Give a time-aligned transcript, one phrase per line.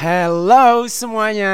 [0.00, 1.52] Hello semuanya.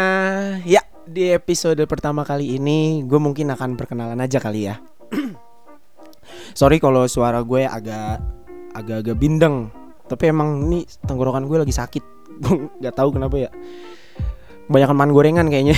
[0.62, 4.78] Ya, di episode pertama kali ini gue mungkin akan perkenalan aja kali ya.
[6.54, 8.22] Sorry kalau suara gue agak
[8.70, 9.66] agak-agak bindeng.
[10.06, 12.04] Tapi emang ini tenggorokan gue lagi sakit.
[12.86, 13.50] Gak tahu kenapa ya.
[14.70, 15.74] Banyak man gorengan kayaknya.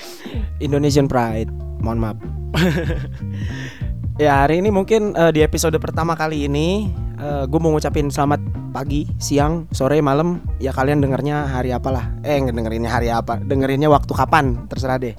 [0.64, 1.52] Indonesian Pride.
[1.84, 2.18] Mohon maaf.
[4.18, 6.90] ya hari ini mungkin uh, di episode pertama kali ini
[7.22, 10.44] uh, gue mau ngucapin selamat pagi, siang, sore, malam.
[10.60, 12.12] Ya kalian dengernya hari apalah.
[12.20, 13.40] Eh dengerinnya hari apa?
[13.40, 14.68] Dengerinnya waktu kapan?
[14.68, 15.16] Terserah deh.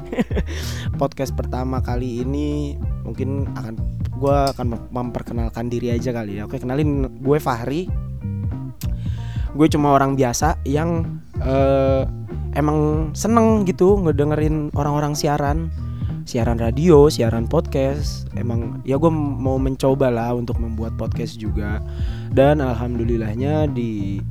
[1.01, 3.73] Podcast pertama kali ini mungkin akan
[4.19, 6.45] gue akan memperkenalkan diri aja kali ya.
[6.45, 7.89] Oke kenalin gue Fahri.
[9.55, 12.05] Gue cuma orang biasa yang uh,
[12.53, 15.73] emang seneng gitu ngedengerin orang-orang siaran
[16.29, 18.29] siaran radio, siaran podcast.
[18.37, 21.81] Emang ya gue mau mencoba lah untuk membuat podcast juga.
[22.29, 24.21] Dan alhamdulillahnya di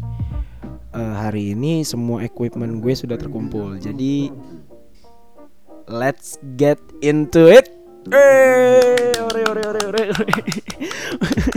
[0.95, 3.83] uh, hari ini semua equipment gue sudah terkumpul.
[3.83, 4.31] Jadi
[5.91, 7.67] let's get into it.
[8.15, 10.05] Eh, ore ore ore ore.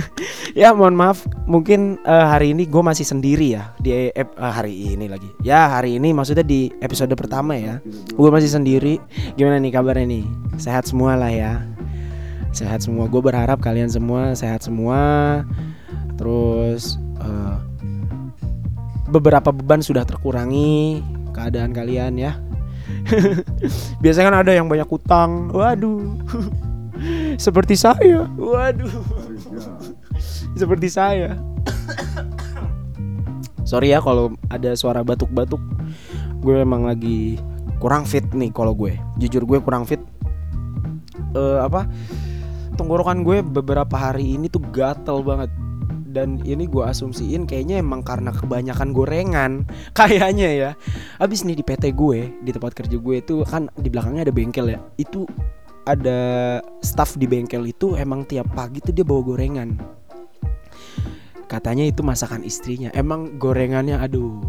[0.62, 5.10] ya mohon maaf, mungkin uh, hari ini gue masih sendiri ya di uh, hari ini
[5.10, 5.30] lagi.
[5.42, 7.80] Ya hari ini maksudnya di episode pertama ya.
[8.14, 8.98] Gue masih sendiri.
[9.36, 10.26] Gimana nih kabarnya nih?
[10.62, 11.64] Sehat semua lah ya.
[12.52, 13.08] Sehat semua.
[13.08, 15.42] Gue berharap kalian semua sehat semua.
[16.20, 17.58] Terus uh,
[19.10, 22.36] beberapa beban sudah terkurangi keadaan kalian ya
[24.04, 25.52] Biasanya kan ada yang banyak utang.
[25.52, 26.20] Waduh.
[27.46, 28.28] Seperti saya.
[28.38, 28.92] Waduh.
[30.56, 31.40] Seperti saya.
[33.64, 35.62] Sorry ya kalau ada suara batuk-batuk.
[36.44, 37.40] Gue emang lagi
[37.80, 38.98] kurang fit nih kalau gue.
[39.22, 40.02] Jujur gue kurang fit.
[41.32, 41.88] Uh, apa?
[42.76, 45.52] Tenggorokan gue beberapa hari ini tuh gatel banget
[46.12, 49.52] dan ini gue asumsiin kayaknya emang karena kebanyakan gorengan
[49.98, 50.70] kayaknya ya
[51.24, 54.76] abis nih di PT gue di tempat kerja gue itu kan di belakangnya ada bengkel
[54.76, 55.24] ya itu
[55.88, 59.80] ada staff di bengkel itu emang tiap pagi tuh dia bawa gorengan
[61.52, 62.88] katanya itu masakan istrinya.
[62.96, 64.40] Emang gorengannya aduh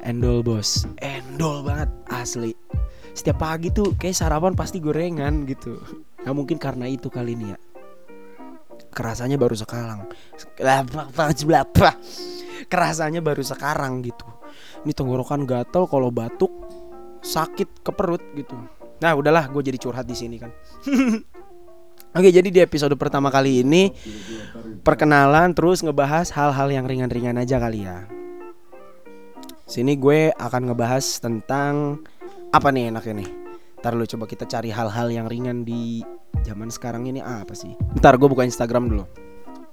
[0.00, 0.88] endol bos.
[1.04, 2.56] Endol banget asli.
[3.12, 5.76] Setiap pagi tuh kayak sarapan pasti gorengan gitu.
[6.24, 7.58] Nah mungkin karena itu kali ini ya.
[8.88, 10.08] Kerasanya baru sekarang.
[12.72, 14.24] Kerasanya baru sekarang gitu.
[14.88, 16.50] Ini tenggorokan gatel kalau batuk
[17.20, 18.56] sakit ke perut gitu.
[19.04, 20.48] Nah udahlah gue jadi curhat di sini kan
[22.14, 23.90] Oke jadi di episode pertama kali ini
[24.86, 28.06] perkenalan terus ngebahas hal-hal yang ringan-ringan aja kali ya.
[29.66, 31.98] Sini gue akan ngebahas tentang
[32.54, 33.30] apa nih enaknya nih.
[33.82, 36.06] Ntar lu coba kita cari hal-hal yang ringan di
[36.46, 37.74] zaman sekarang ini apa sih?
[37.98, 39.10] Ntar gue buka Instagram dulu.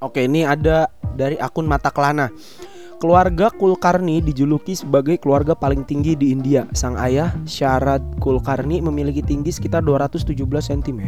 [0.01, 2.33] Oke, ini ada dari akun Mata Kelana.
[2.97, 6.65] Keluarga Kulkarni dijuluki sebagai keluarga paling tinggi di India.
[6.73, 11.01] Sang ayah, Syarad Kulkarni memiliki tinggi sekitar 217 cm.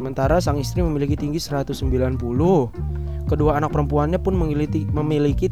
[0.00, 1.76] Sementara sang istri memiliki tinggi 190.
[3.28, 4.88] Kedua anak perempuannya pun memiliki,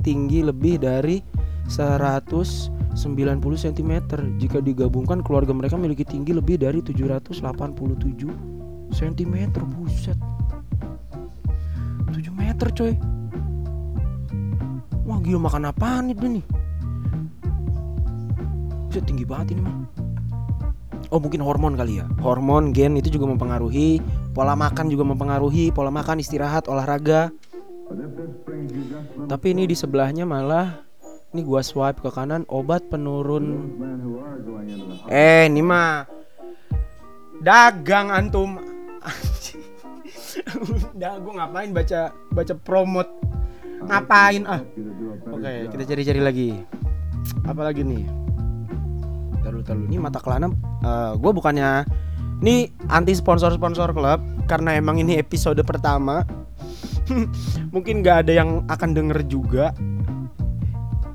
[0.00, 1.20] tinggi lebih dari
[1.68, 3.92] 100 90 cm.
[4.40, 7.44] Jika digabungkan keluarga mereka memiliki tinggi lebih dari 787
[8.88, 9.36] cm.
[9.68, 10.16] Buset.
[12.08, 12.96] 7 meter coy.
[15.04, 16.44] Wah gila makan apaan itu nih?
[18.88, 20.08] Buset tinggi banget ini mah.
[21.08, 23.96] Oh mungkin hormon kali ya Hormon, gen itu juga mempengaruhi
[24.38, 27.34] Pola makan juga mempengaruhi Pola makan, istirahat, olahraga.
[29.26, 30.86] Tapi ini di sebelahnya malah
[31.34, 33.74] ini gua swipe ke kanan obat penurun.
[35.10, 36.06] Eh, ini mah
[37.42, 38.62] dagang antum.
[40.94, 43.10] Udah gua ngapain baca baca promote
[43.90, 44.46] ngapain?
[44.46, 44.62] Ah.
[45.34, 46.50] Oke okay, kita cari-cari lagi.
[47.42, 48.06] Apa lagi nih?
[49.42, 50.46] Taruh taruh ini mata kelana
[50.86, 51.82] uh, gue bukannya
[52.38, 56.22] ini anti sponsor sponsor klub karena emang ini episode pertama.
[57.74, 59.74] Mungkin gak ada yang akan denger juga.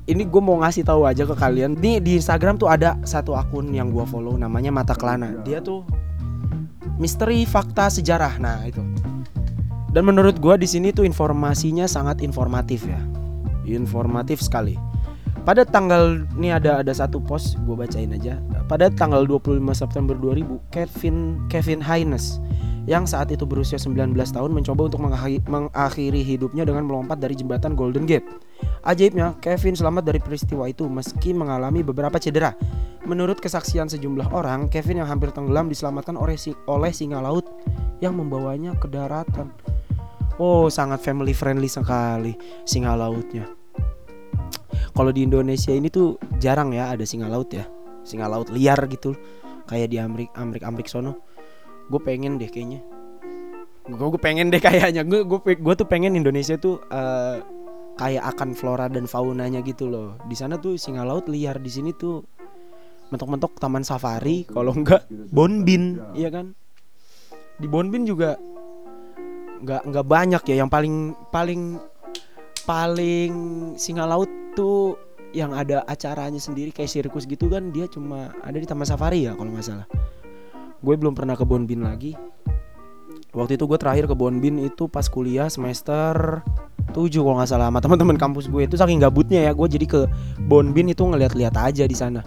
[0.04, 1.80] Ini gue mau ngasih tahu aja ke kalian.
[1.80, 5.40] Nih di Instagram tuh ada satu akun yang gue follow namanya Mata Kelana.
[5.48, 5.80] Dia tuh
[7.00, 8.36] misteri fakta sejarah.
[8.36, 8.84] Nah itu.
[9.96, 13.00] Dan menurut gue di sini tuh informasinya sangat informatif ya.
[13.64, 14.76] Informatif sekali.
[15.48, 20.72] Pada tanggal ini ada ada satu post gue bacain aja pada tanggal 25 September 2000
[20.72, 21.16] Kevin
[21.52, 22.40] Kevin Haynes
[22.84, 28.04] yang saat itu berusia 19 tahun mencoba untuk mengakhiri hidupnya dengan melompat dari jembatan Golden
[28.04, 28.28] Gate.
[28.84, 32.52] Ajaibnya, Kevin selamat dari peristiwa itu meski mengalami beberapa cedera.
[33.08, 36.36] Menurut kesaksian sejumlah orang, Kevin yang hampir tenggelam diselamatkan oleh,
[36.68, 37.48] oleh singa laut
[38.04, 39.48] yang membawanya ke daratan.
[40.36, 42.36] Oh, sangat family friendly sekali
[42.68, 43.48] singa lautnya.
[44.94, 47.66] kalau di Indonesia ini tuh jarang ya ada singa laut ya
[48.04, 49.16] singa laut liar gitu.
[49.64, 51.24] Kayak di Amrik Amrik Amrik sono.
[51.88, 52.84] Gue pengen deh kayaknya.
[53.88, 55.02] Gue gue pengen deh kayaknya.
[55.02, 57.40] Gue gue gue tuh pengen Indonesia tuh eh,
[57.96, 60.20] kayak akan flora dan faunanya gitu loh.
[60.28, 61.56] Di sana tuh singa laut liar.
[61.58, 62.22] Di sini tuh
[63.08, 66.56] mentok-mentok taman safari kalau enggak bonbin iya kan?
[67.60, 68.36] Di bonbin juga
[69.64, 70.54] nggak nggak banyak ya.
[70.60, 70.94] Yang paling
[71.32, 71.62] paling
[72.64, 73.32] paling
[73.76, 74.96] singa laut tuh
[75.34, 79.34] yang ada acaranya sendiri kayak sirkus gitu kan dia cuma ada di taman safari ya
[79.34, 79.86] kalau nggak salah.
[80.78, 82.14] Gue belum pernah ke bonbin lagi.
[83.34, 86.38] Waktu itu gue terakhir ke bonbin itu pas kuliah semester
[86.94, 88.62] 7 kalau nggak salah sama teman-teman kampus gue.
[88.62, 90.00] Itu saking gabutnya ya gue jadi ke
[90.46, 92.22] bonbin itu ngeliat-liat aja di sana.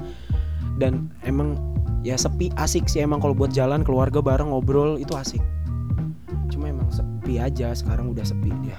[0.75, 1.55] Dan emang
[2.03, 5.41] ya sepi asik sih emang kalau buat jalan keluarga bareng ngobrol itu asik.
[6.51, 8.75] Cuma emang sepi aja sekarang udah sepi dia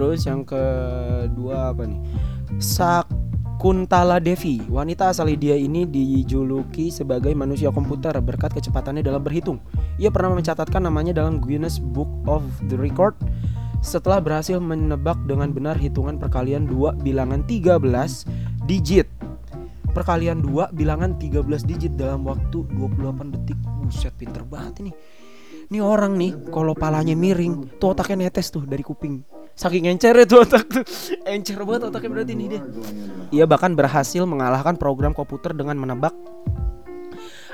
[0.00, 2.00] terus yang kedua apa nih
[2.56, 9.60] Sakuntala Devi wanita asal India ini dijuluki sebagai manusia komputer berkat kecepatannya dalam berhitung
[10.00, 12.40] ia pernah mencatatkan namanya dalam Guinness Book of
[12.72, 13.12] the Record
[13.84, 17.76] setelah berhasil menebak dengan benar hitungan perkalian dua bilangan 13
[18.64, 19.04] digit
[19.92, 23.58] perkalian 2 bilangan 13 digit dalam waktu 28 detik.
[23.82, 24.92] Buset pinter banget ini.
[25.66, 29.39] Ini orang nih kalau palanya miring, tuh otaknya netes tuh dari kuping.
[29.58, 30.84] Saking encer tuh otak tuh.
[31.28, 32.62] Encer banget otaknya berarti nih dia.
[33.30, 36.14] Ia bahkan berhasil mengalahkan program komputer dengan menebak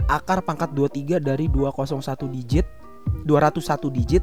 [0.06, 2.66] akar pangkat 23 dari 201 digit
[3.26, 4.22] 201 digit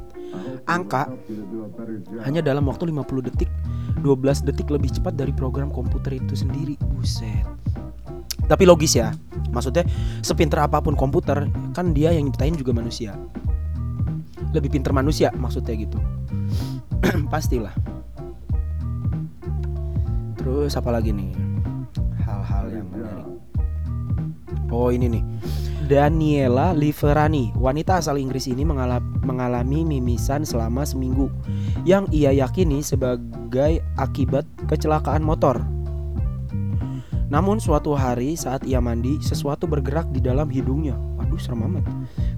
[0.68, 1.12] angka
[2.24, 3.52] hanya dalam waktu 50 detik
[4.00, 6.76] 12 detik lebih cepat dari program komputer itu sendiri.
[6.92, 7.48] Buset.
[8.48, 9.16] Tapi logis ya.
[9.56, 9.88] Maksudnya
[10.20, 13.16] sepinter apa pun komputer kan dia yang nyiptain juga manusia.
[14.52, 16.00] Lebih pinter manusia maksudnya gitu
[17.34, 17.76] pastilah
[20.40, 21.32] terus apa lagi nih
[22.24, 23.28] hal-hal yang menarik
[24.72, 25.24] oh ini nih
[25.84, 31.28] Daniela Liverani, wanita asal Inggris ini mengalami, mimisan selama seminggu
[31.84, 35.60] yang ia yakini sebagai akibat kecelakaan motor.
[37.28, 40.96] Namun suatu hari saat ia mandi, sesuatu bergerak di dalam hidungnya.
[41.20, 41.84] Waduh, serem amat.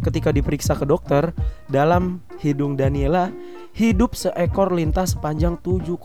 [0.02, 1.30] Ketika diperiksa ke dokter,
[1.70, 3.30] dalam hidung Daniela
[3.76, 6.00] hidup seekor lintas sepanjang 7,5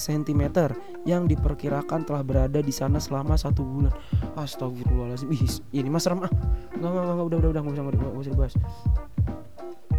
[0.00, 0.42] cm
[1.04, 3.92] yang diperkirakan telah berada di sana selama satu bulan.
[4.32, 5.28] Astagfirullahaladzim.
[5.28, 5.44] Ih,
[5.76, 6.32] ini mas serem ah.
[6.72, 8.54] Enggak, enggak, enggak, udah, udah, udah, enggak usah, enggak usah dibahas.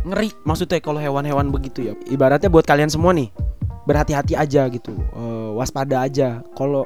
[0.03, 1.93] Ngeri maksudnya kalau hewan-hewan begitu ya.
[2.09, 3.29] Ibaratnya buat kalian semua nih,
[3.85, 4.97] berhati-hati aja gitu.
[5.13, 6.41] Uh, waspada aja.
[6.57, 6.83] Kalau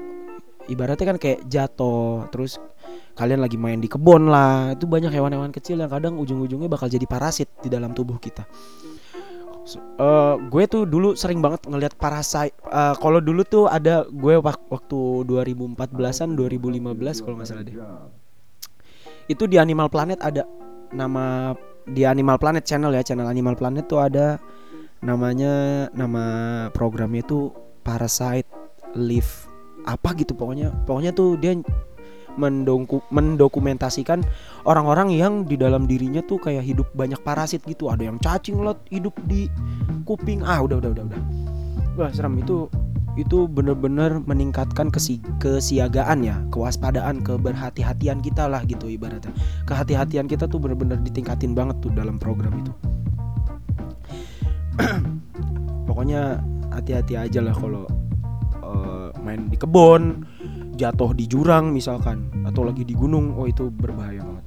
[0.67, 2.59] ibaratnya kan kayak jatuh terus
[3.15, 7.07] kalian lagi main di kebun lah itu banyak hewan-hewan kecil yang kadang ujung-ujungnya bakal jadi
[7.07, 8.45] parasit di dalam tubuh kita
[9.75, 14.99] uh, gue tuh dulu sering banget ngelihat parasite uh, kalau dulu tuh ada gue waktu
[15.27, 17.75] 2014an 2015 kalau nggak salah deh.
[19.27, 20.47] Itu di Animal Planet ada
[20.95, 21.51] nama
[21.83, 24.39] di Animal Planet channel ya channel Animal Planet tuh ada
[25.03, 26.25] namanya nama
[26.71, 27.51] programnya tuh
[27.83, 28.47] Parasite
[28.95, 29.47] Live
[29.83, 30.71] apa gitu pokoknya.
[30.87, 31.55] Pokoknya tuh dia
[32.37, 34.23] mendoku, mendokumentasikan
[34.63, 37.89] orang-orang yang di dalam dirinya tuh kayak hidup banyak parasit gitu.
[37.91, 39.51] Ada yang cacing lot hidup di
[40.05, 40.45] kuping.
[40.45, 41.21] Ah udah udah udah udah.
[41.97, 42.69] Wah serem itu
[43.17, 49.33] itu bener-bener meningkatkan kesi kesiagaan ya kewaspadaan keberhati-hatian kita lah gitu ibaratnya.
[49.65, 52.73] Kehati-hatian kita tuh bener-bener ditingkatin banget tuh dalam program itu.
[55.89, 57.89] Pokoknya hati-hati aja lah kalau
[59.27, 60.23] main di kebun
[60.77, 64.45] jatuh di jurang misalkan atau lagi di gunung oh itu berbahaya banget.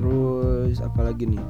[0.00, 1.44] Terus apalagi nih?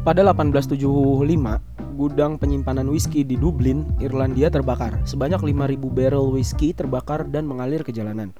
[0.00, 5.00] Pada 1875 gudang penyimpanan whisky di Dublin, Irlandia terbakar.
[5.08, 8.36] Sebanyak 5.000 barrel whisky terbakar dan mengalir ke jalanan.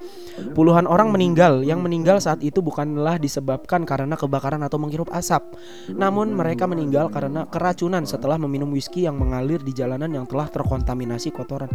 [0.53, 1.65] Puluhan orang meninggal.
[1.65, 5.41] Yang meninggal saat itu bukanlah disebabkan karena kebakaran atau menghirup asap.
[5.89, 11.33] Namun mereka meninggal karena keracunan setelah meminum whisky yang mengalir di jalanan yang telah terkontaminasi
[11.33, 11.73] kotoran.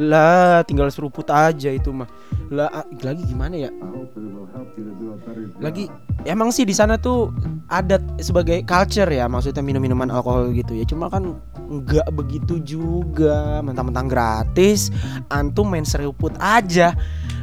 [0.00, 2.06] Lah, tinggal seruput aja itu mah.
[2.52, 3.70] Lah, lagi gimana ya?
[5.58, 5.90] Lagi
[6.28, 7.32] emang sih di sana tuh
[7.70, 10.84] adat sebagai culture ya, maksudnya minum-minuman alkohol gitu ya.
[10.86, 11.38] Cuma kan
[11.70, 14.90] nggak begitu juga, mentang-mentang gratis,
[15.32, 16.92] antum main seruput aja.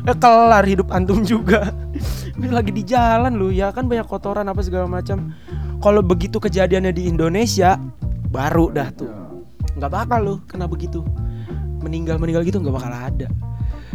[0.05, 1.73] Ya, kelar hidup antum juga.
[2.37, 5.33] lagi di jalan lu ya kan banyak kotoran apa segala macam.
[5.81, 7.81] Kalau begitu kejadiannya di Indonesia,
[8.29, 9.09] baru dah tuh.
[9.79, 11.01] Nggak bakal lu kena begitu
[11.87, 13.27] meninggal meninggal gitu nggak bakal ada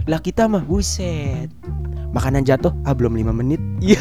[0.08, 1.52] lah kita mah buset
[2.16, 3.60] makanan jatuh ah belum lima menit
[3.94, 4.00] ya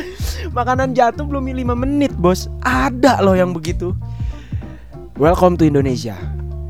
[0.58, 2.48] makanan jatuh belum lima menit bos.
[2.62, 3.92] Ada loh yang begitu.
[5.16, 6.16] Welcome to Indonesia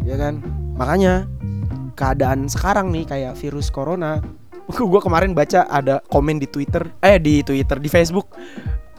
[0.06, 0.38] ya kan?
[0.78, 1.26] Makanya
[1.98, 4.22] keadaan sekarang nih kayak virus corona
[4.92, 8.30] gue kemarin baca ada komen di Twitter eh di Twitter di Facebook.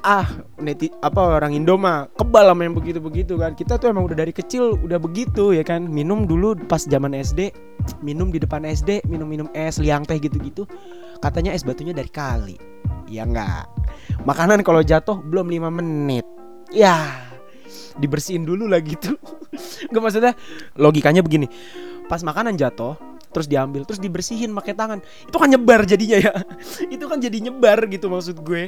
[0.07, 0.27] Ah
[0.61, 3.55] neti apa orang Indo mah kebal sama yang begitu-begitu kan.
[3.55, 5.83] Kita tuh emang udah dari kecil udah begitu ya kan?
[5.87, 7.51] Minum dulu pas zaman SD
[8.03, 10.67] minum di depan SD minum-minum es liang teh gitu-gitu
[11.19, 12.57] katanya es batunya dari kali.
[13.07, 13.77] Ya enggak
[14.27, 16.25] makanan kalau jatuh belum 5 menit.
[16.75, 17.23] Ya
[17.95, 19.15] dibersihin dulu lah gitu.
[19.91, 20.33] Gak maksudnya
[20.75, 21.47] logikanya begini.
[22.11, 22.99] Pas makanan jatuh
[23.31, 24.99] terus diambil terus dibersihin pakai tangan.
[25.27, 26.33] Itu kan nyebar jadinya ya.
[26.93, 28.67] Itu kan jadi nyebar gitu maksud gue.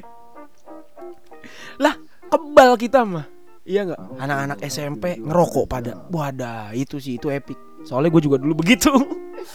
[1.80, 1.96] Lah
[2.32, 3.28] kebal kita mah.
[3.70, 4.02] Iya nggak?
[4.18, 5.94] Anak-anak SMP ngerokok pada.
[6.10, 7.54] Wadah itu sih itu epic.
[7.86, 8.90] Soalnya gue juga dulu begitu.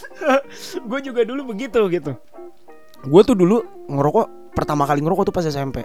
[0.88, 2.16] Gue juga dulu begitu gitu
[3.04, 3.56] gue tuh dulu
[3.88, 5.84] ngerokok pertama kali ngerokok tuh pas SMP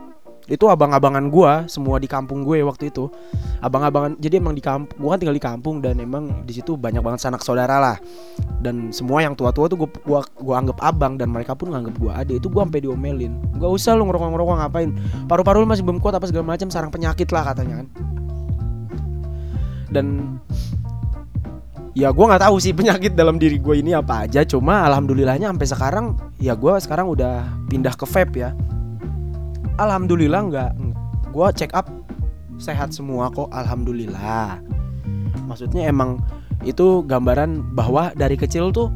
[0.49, 3.05] itu abang-abangan gua semua di kampung gue waktu itu.
[3.61, 7.05] Abang-abangan jadi emang di kampung gua kan tinggal di kampung dan emang di situ banyak
[7.05, 7.97] banget sanak saudara lah.
[8.57, 12.25] Dan semua yang tua-tua tuh gua, gua gua anggap abang dan mereka pun nganggap gua
[12.25, 12.41] adik.
[12.41, 13.37] Itu gua sampai diomelin.
[13.61, 14.89] Gak usah lu ngerokok ngerokok ngapain?
[15.29, 17.87] Paru-paru lu masih belum kuat apa segala macam sarang penyakit lah katanya kan.
[19.93, 20.05] Dan
[21.99, 24.47] ya gue nggak tahu sih penyakit dalam diri gue ini apa aja.
[24.47, 26.05] Cuma alhamdulillahnya sampai sekarang
[26.39, 28.55] ya gue sekarang udah pindah ke vape ya.
[29.75, 30.71] Alhamdulillah nggak
[31.35, 31.91] gue check up
[32.55, 34.63] sehat semua kok alhamdulillah.
[35.43, 36.23] Maksudnya emang
[36.63, 38.87] itu gambaran bahwa dari kecil tuh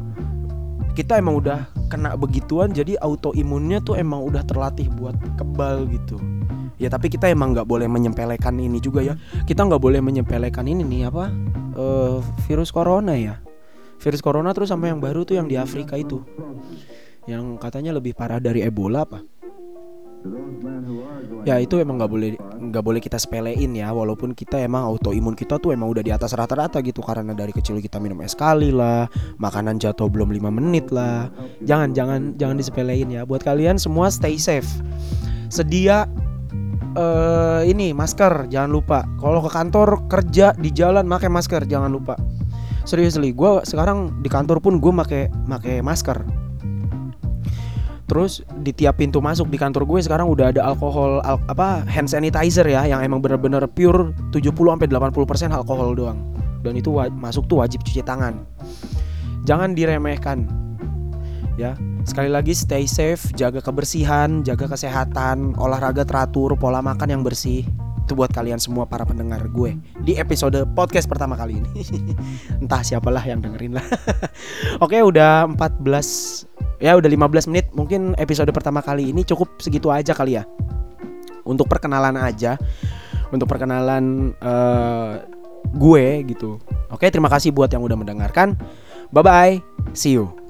[0.96, 6.16] kita emang udah kena begituan jadi autoimunnya tuh emang udah terlatih buat kebal gitu.
[6.80, 9.14] Ya tapi kita emang nggak boleh menyempelekan ini juga ya.
[9.44, 11.28] Kita nggak boleh menyempelekan ini nih apa
[11.74, 13.38] uh, virus corona ya.
[14.02, 16.22] Virus corona terus sama yang baru tuh yang di Afrika itu.
[17.24, 19.22] Yang katanya lebih parah dari Ebola apa
[21.44, 25.60] ya itu emang nggak boleh nggak boleh kita sepelein ya walaupun kita emang autoimun kita
[25.60, 29.04] tuh emang udah di atas rata-rata gitu karena dari kecil kita minum es kali lah
[29.36, 31.28] makanan jatuh belum lima menit lah.
[31.60, 33.28] Jangan jangan jangan disepelein ya.
[33.28, 34.68] Buat kalian semua stay safe.
[35.52, 36.08] Sedia
[36.94, 42.18] uh, ini masker jangan lupa kalau ke kantor kerja di jalan pakai masker jangan lupa
[42.88, 46.44] seriously gue sekarang di kantor pun gue pakai pakai masker
[48.04, 52.12] Terus di tiap pintu masuk di kantor gue sekarang udah ada alkohol al apa hand
[52.12, 56.20] sanitizer ya yang emang bener-bener pure 70 sampai 80% alkohol doang.
[56.60, 58.44] Dan itu masuk tuh wajib cuci tangan.
[59.48, 60.44] Jangan diremehkan.
[61.56, 67.64] Ya, sekali lagi stay safe, jaga kebersihan, jaga kesehatan, olahraga teratur, pola makan yang bersih.
[68.04, 71.80] Itu buat kalian semua para pendengar gue di episode podcast pertama kali ini.
[72.62, 73.86] Entah siapalah yang dengerin lah.
[74.84, 80.12] Oke, udah 14 ya udah 15 menit mungkin episode pertama kali ini cukup segitu aja
[80.12, 80.44] kali ya
[81.48, 82.60] untuk perkenalan aja
[83.30, 85.22] untuk perkenalan uh,
[85.72, 86.60] gue gitu
[86.92, 88.58] oke terima kasih buat yang udah mendengarkan
[89.14, 89.56] bye bye
[89.96, 90.43] see you